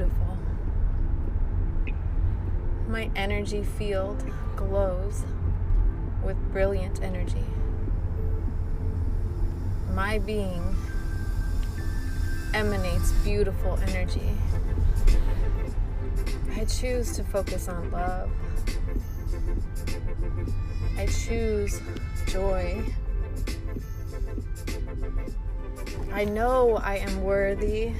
[0.00, 0.38] beautiful.
[2.88, 4.24] My energy field
[4.56, 5.24] glows
[6.24, 7.44] with brilliant energy.
[9.92, 10.74] My being
[12.54, 14.30] emanates beautiful energy.
[16.56, 18.30] I choose to focus on love.
[20.96, 21.78] I choose
[22.26, 22.82] joy.
[26.10, 27.92] I know I am worthy.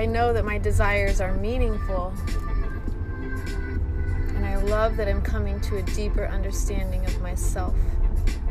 [0.00, 2.14] I know that my desires are meaningful.
[4.34, 7.74] And I love that I'm coming to a deeper understanding of myself,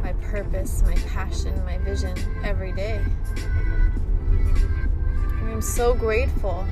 [0.04, 3.04] my purpose, my passion, my vision every day.
[5.40, 6.64] And I'm so grateful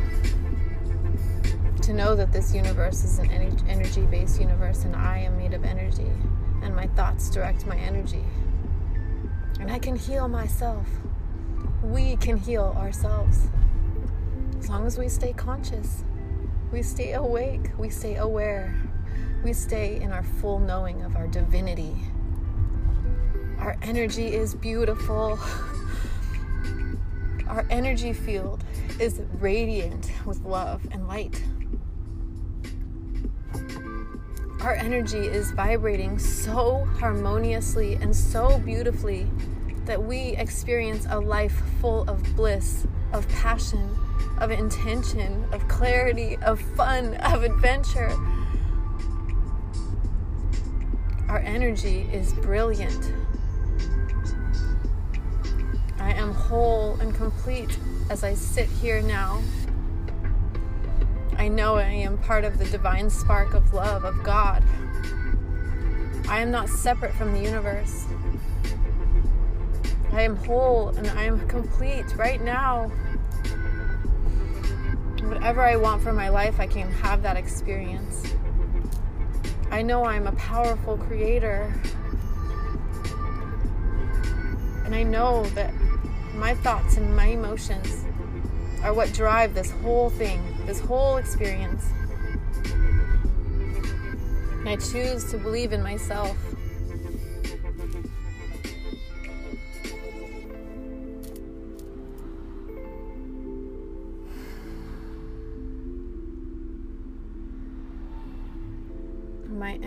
[1.82, 3.32] to know that this universe is an
[3.68, 6.12] energy based universe and I am made of energy
[6.62, 8.24] and my thoughts direct my energy.
[9.60, 10.86] And I can heal myself.
[11.82, 13.48] We can heal ourselves.
[14.68, 16.04] As long as we stay conscious,
[16.74, 18.76] we stay awake, we stay aware,
[19.42, 21.96] we stay in our full knowing of our divinity.
[23.60, 25.40] Our energy is beautiful.
[27.48, 28.62] Our energy field
[29.00, 31.42] is radiant with love and light.
[34.60, 39.28] Our energy is vibrating so harmoniously and so beautifully
[39.86, 43.98] that we experience a life full of bliss, of passion,
[44.40, 48.12] of intention, of clarity, of fun, of adventure.
[51.28, 53.14] Our energy is brilliant.
[56.00, 57.78] I am whole and complete
[58.10, 59.42] as I sit here now.
[61.38, 64.64] I know I am part of the divine spark of love of God.
[66.30, 68.06] I am not separate from the universe.
[70.12, 72.92] I am whole and I am complete right now.
[75.28, 78.34] Whatever I want for my life, I can have that experience.
[79.70, 81.74] I know I'm a powerful creator.
[84.86, 85.74] And I know that
[86.36, 88.06] my thoughts and my emotions
[88.84, 91.84] are what drive this whole thing, this whole experience.
[94.60, 96.38] And I choose to believe in myself.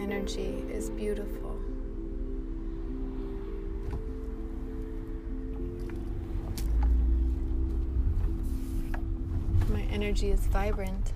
[0.00, 1.56] Energy is beautiful.
[9.68, 11.12] My energy is vibrant.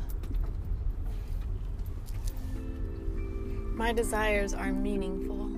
[3.74, 5.50] My desires are meaningful.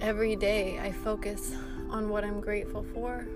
[0.00, 1.52] Every day I focus
[1.90, 3.26] on what I'm grateful for.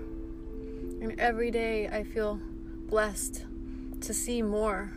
[1.01, 2.39] And every day I feel
[2.91, 3.45] blessed
[4.01, 4.91] to see more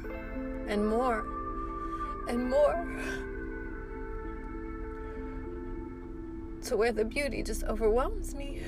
[0.67, 1.25] and more
[2.29, 2.87] and more.
[6.65, 8.63] To where the beauty just overwhelms me.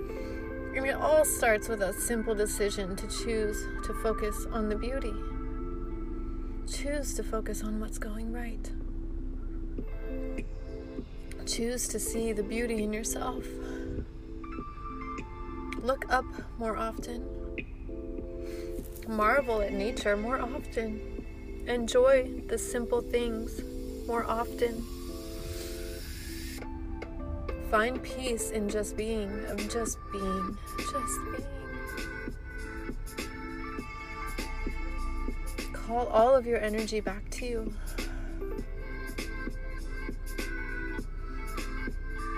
[0.00, 4.76] I mean, it all starts with a simple decision to choose to focus on the
[4.76, 5.12] beauty.
[6.72, 8.70] Choose to focus on what's going right.
[11.44, 13.44] Choose to see the beauty in yourself.
[15.82, 16.26] Look up
[16.58, 17.47] more often.
[19.08, 21.00] Marvel at nature more often.
[21.66, 23.62] Enjoy the simple things
[24.06, 24.84] more often.
[27.70, 31.46] Find peace in just being, of just being, just being.
[35.72, 37.74] Call all of your energy back to you.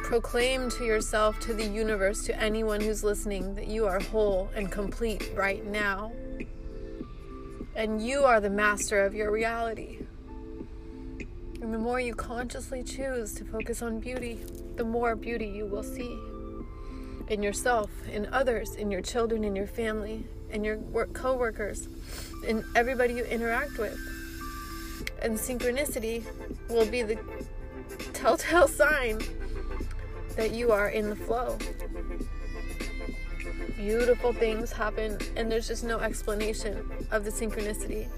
[0.04, 4.70] Proclaim to yourself, to the universe, to anyone who's listening, that you are whole and
[4.70, 6.12] complete right now.
[7.74, 9.98] And you are the master of your reality.
[11.62, 14.40] And the more you consciously choose to focus on beauty,
[14.76, 16.18] the more beauty you will see
[17.28, 21.88] in yourself, in others, in your children, in your family, in your work co-workers,
[22.46, 23.98] in everybody you interact with.
[25.22, 26.24] And synchronicity
[26.68, 27.18] will be the
[28.12, 29.20] telltale sign
[30.36, 31.58] that you are in the flow.
[33.76, 38.08] Beautiful things happen, and there's just no explanation of the synchronicity.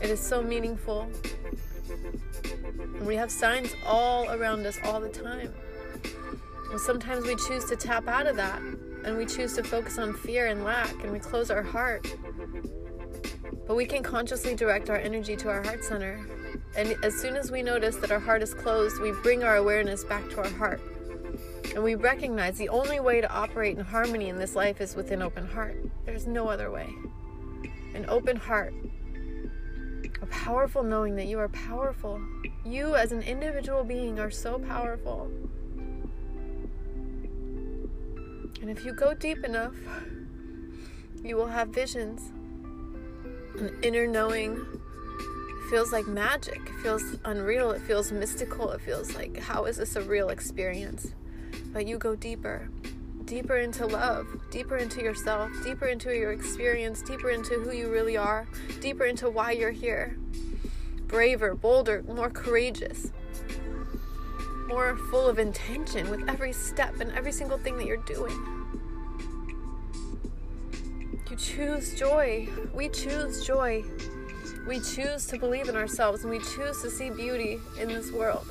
[0.00, 1.08] It is so meaningful.
[3.02, 5.52] We have signs all around us all the time.
[6.70, 8.60] And sometimes we choose to tap out of that,
[9.04, 12.06] and we choose to focus on fear and lack, and we close our heart.
[13.66, 16.26] But we can consciously direct our energy to our heart center
[16.76, 20.04] And as soon as we notice that our heart is closed, we bring our awareness
[20.04, 20.80] back to our heart.
[21.74, 25.10] And we recognize the only way to operate in harmony in this life is with
[25.10, 25.76] an open heart.
[26.06, 26.88] There's no other way.
[27.94, 28.72] An open heart,
[30.22, 32.20] a powerful knowing that you are powerful.
[32.64, 35.30] You, as an individual being, are so powerful.
[38.60, 39.74] And if you go deep enough,
[41.22, 42.32] you will have visions,
[43.58, 44.64] an inner knowing.
[45.70, 46.60] Feels like magic.
[46.66, 47.72] It feels unreal.
[47.72, 48.70] It feels mystical.
[48.70, 51.14] It feels like, how is this a real experience?
[51.74, 52.68] But you go deeper,
[53.24, 58.16] deeper into love, deeper into yourself, deeper into your experience, deeper into who you really
[58.16, 58.46] are,
[58.80, 60.16] deeper into why you're here.
[61.08, 63.10] Braver, bolder, more courageous,
[64.68, 68.38] more full of intention with every step and every single thing that you're doing.
[71.28, 72.48] You choose joy.
[72.72, 73.82] We choose joy.
[74.68, 78.46] We choose to believe in ourselves and we choose to see beauty in this world.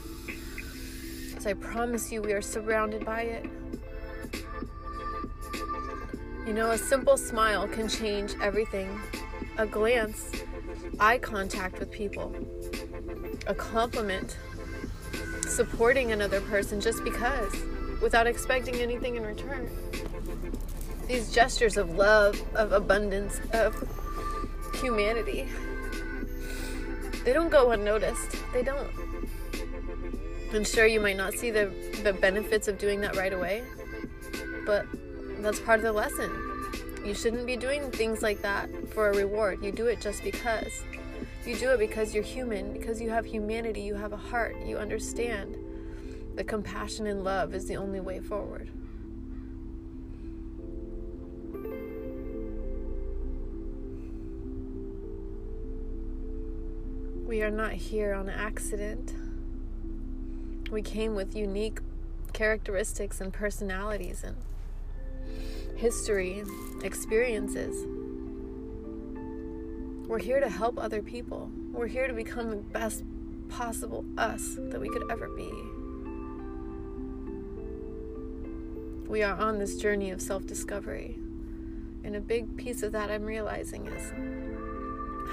[1.46, 3.46] I promise you, we are surrounded by it.
[6.48, 9.00] You know, a simple smile can change everything.
[9.58, 10.32] A glance,
[11.00, 12.36] eye contact with people,
[13.48, 14.38] a compliment,
[15.48, 17.54] supporting another person just because,
[18.02, 19.70] without expecting anything in return
[21.08, 23.76] these gestures of love, of abundance, of
[24.82, 25.48] humanity.
[27.24, 28.36] They don't go unnoticed.
[28.54, 28.90] They don't.
[30.54, 31.74] And sure, you might not see the,
[32.04, 33.64] the benefits of doing that right away,
[34.68, 34.86] but
[35.40, 36.32] that's part of the lesson.
[37.04, 39.64] You shouldn't be doing things like that for a reward.
[39.64, 40.84] You do it just because.
[41.44, 44.78] You do it because you're human, because you have humanity, you have a heart, you
[44.78, 45.58] understand
[46.36, 48.70] that compassion and love is the only way forward.
[57.28, 59.14] We are not here on accident.
[60.74, 61.82] We came with unique
[62.34, 64.36] characteristics and personalities and
[65.76, 66.44] history,
[66.82, 67.86] experiences.
[70.08, 71.52] We're here to help other people.
[71.72, 73.04] We're here to become the best
[73.50, 75.52] possible us that we could ever be.
[79.08, 81.20] We are on this journey of self discovery.
[82.04, 84.10] And a big piece of that I'm realizing is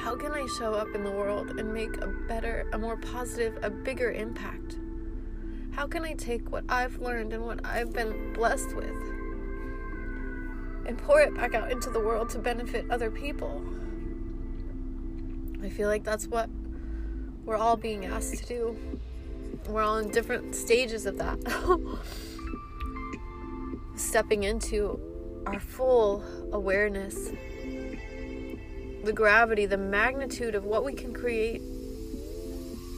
[0.02, 3.58] how can I show up in the world and make a better, a more positive,
[3.62, 4.79] a bigger impact?
[5.80, 8.94] How can I take what I've learned and what I've been blessed with
[10.84, 13.64] and pour it back out into the world to benefit other people?
[15.62, 16.50] I feel like that's what
[17.46, 18.76] we're all being asked to do.
[19.70, 21.38] We're all in different stages of that.
[23.96, 25.00] Stepping into
[25.46, 26.22] our full
[26.52, 27.30] awareness
[29.02, 31.62] the gravity, the magnitude of what we can create,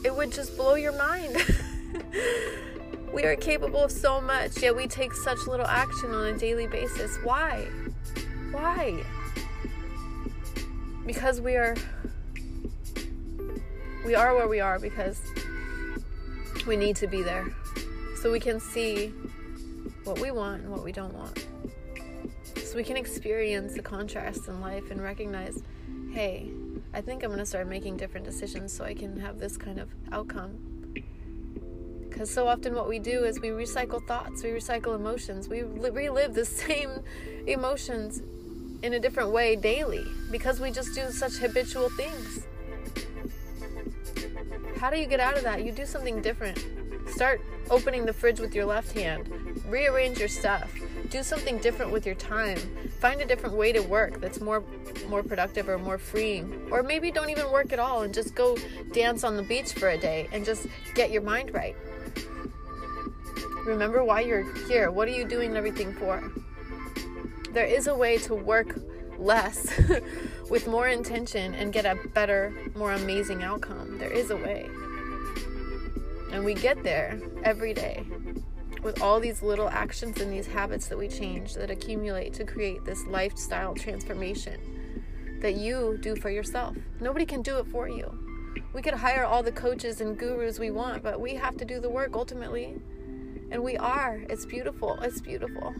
[0.03, 1.37] it would just blow your mind.
[3.13, 6.67] we are capable of so much, yet we take such little action on a daily
[6.67, 7.17] basis.
[7.23, 7.67] Why?
[8.51, 9.03] Why?
[11.05, 11.75] Because we are
[14.05, 15.21] we are where we are because
[16.65, 17.47] we need to be there.
[18.21, 19.13] So we can see
[20.03, 21.45] what we want and what we don't want.
[22.63, 25.61] So we can experience the contrast in life and recognize
[26.13, 26.47] hey,
[26.93, 29.79] I think I'm going to start making different decisions so I can have this kind
[29.79, 30.72] of outcome.
[32.23, 36.33] Because so often what we do is we recycle thoughts, we recycle emotions, we relive
[36.33, 37.03] the same
[37.47, 38.21] emotions
[38.81, 42.45] in a different way daily because we just do such habitual things.
[44.77, 45.65] How do you get out of that?
[45.65, 46.65] You do something different.
[47.09, 50.73] Start opening the fridge with your left hand, rearrange your stuff,
[51.09, 52.57] do something different with your time
[53.03, 54.63] find a different way to work that's more
[55.09, 58.57] more productive or more freeing or maybe don't even work at all and just go
[58.93, 61.75] dance on the beach for a day and just get your mind right
[63.65, 66.23] remember why you're here what are you doing everything for
[67.51, 68.79] there is a way to work
[69.17, 69.71] less
[70.49, 74.69] with more intention and get a better more amazing outcome there is a way
[76.31, 78.03] and we get there every day
[78.83, 82.83] with all these little actions and these habits that we change that accumulate to create
[82.83, 84.59] this lifestyle transformation
[85.41, 86.75] that you do for yourself.
[86.99, 88.17] Nobody can do it for you.
[88.73, 91.79] We could hire all the coaches and gurus we want, but we have to do
[91.79, 92.79] the work ultimately.
[93.53, 94.19] And we are.
[94.29, 94.99] It's beautiful.
[95.03, 95.75] It's beautiful.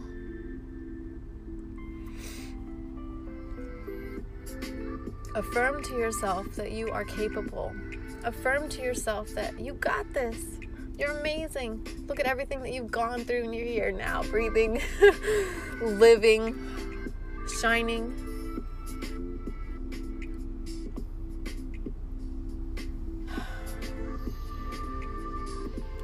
[5.34, 7.74] Affirm to yourself that you are capable.
[8.22, 10.36] Affirm to yourself that you got this.
[10.96, 11.84] You're amazing.
[12.06, 14.80] Look at everything that you've gone through, and you're here now, breathing,
[15.82, 17.12] living,
[17.60, 18.12] shining.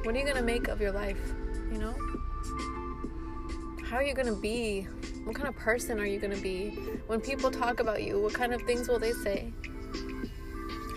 [0.03, 1.17] What are you going to make of your life?
[1.71, 1.95] You know?
[3.85, 4.87] How are you going to be?
[5.23, 6.69] What kind of person are you going to be?
[7.07, 9.53] When people talk about you, what kind of things will they say?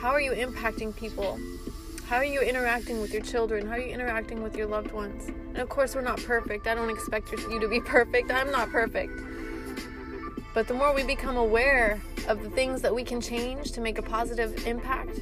[0.00, 1.38] How are you impacting people?
[2.06, 3.66] How are you interacting with your children?
[3.66, 5.28] How are you interacting with your loved ones?
[5.28, 6.66] And of course, we're not perfect.
[6.66, 8.30] I don't expect you to be perfect.
[8.30, 9.12] I'm not perfect.
[10.52, 13.98] But the more we become aware of the things that we can change to make
[13.98, 15.20] a positive impact,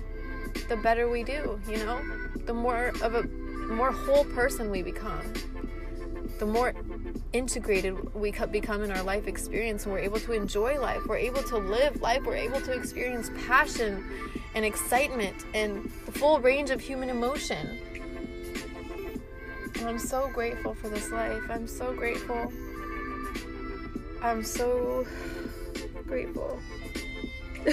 [0.68, 2.00] the better we do, you know?
[2.44, 3.22] The more of a
[3.68, 5.32] more whole person we become.
[6.38, 6.74] The more
[7.32, 11.42] integrated we become in our life experience and we're able to enjoy life, we're able
[11.44, 14.04] to live life, we're able to experience passion
[14.54, 17.78] and excitement and the full range of human emotion.
[19.76, 21.42] And I'm so grateful for this life.
[21.50, 22.52] I'm so grateful.
[24.22, 25.06] I'm so
[26.06, 26.60] grateful.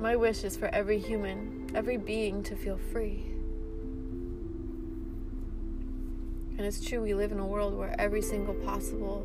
[0.00, 3.37] My wish is for every human, every being to feel free.
[6.58, 9.24] And it's true, we live in a world where every single possible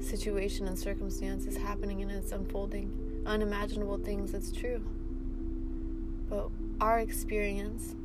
[0.00, 3.24] situation and circumstance is happening and it's unfolding.
[3.26, 4.80] Unimaginable things, it's true.
[6.28, 7.96] But our experience,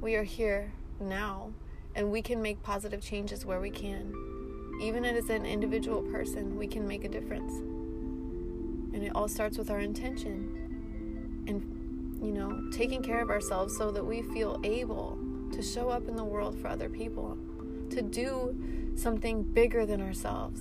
[0.00, 1.52] we are here now,
[1.94, 4.12] and we can make positive changes where we can
[4.80, 7.52] even as an individual person, we can make a difference.
[7.52, 13.90] And it all starts with our intention and, you know, taking care of ourselves so
[13.90, 15.18] that we feel able
[15.52, 17.38] to show up in the world for other people,
[17.94, 20.60] to do something bigger than ourselves,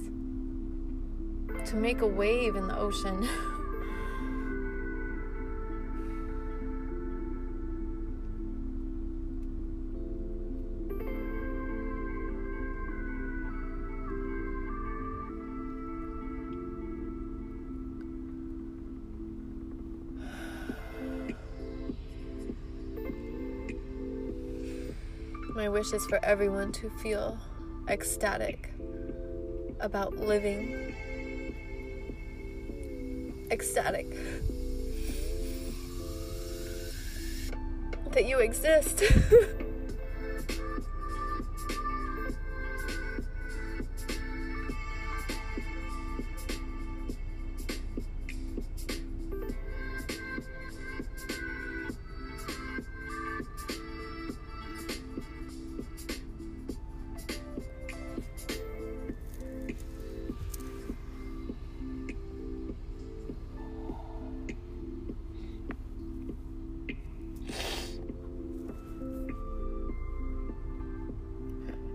[1.69, 3.27] to make a wave in the ocean.
[25.63, 27.37] My wish is for everyone to feel
[27.87, 28.73] ecstatic
[29.79, 30.93] about living.
[33.49, 34.09] Ecstatic.
[38.11, 39.03] That you exist.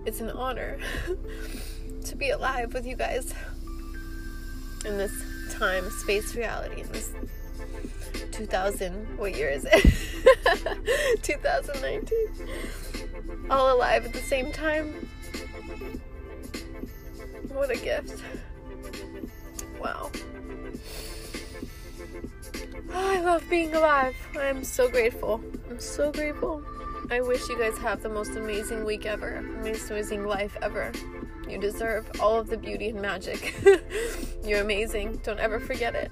[0.09, 0.79] It's an honor
[2.07, 3.35] to be alive with you guys
[4.87, 5.13] in this
[5.51, 7.13] time, space, reality, in this
[8.33, 9.85] 2000, what year is it?
[11.23, 12.19] 2019.
[13.51, 15.11] All alive at the same time.
[17.49, 18.23] What a gift.
[19.79, 20.11] Wow.
[22.95, 24.17] Oh, I love being alive.
[24.41, 25.43] I'm so grateful.
[25.69, 26.65] I'm so grateful.
[27.11, 30.93] I wish you guys have the most amazing week ever, most amazing life ever.
[31.49, 33.55] You deserve all of the beauty and magic.
[34.45, 35.21] You're amazing.
[35.23, 36.11] Don't ever forget it.